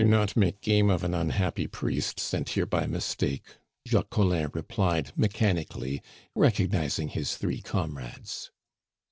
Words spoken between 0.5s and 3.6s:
game of an unhappy priest sent here by mistake,"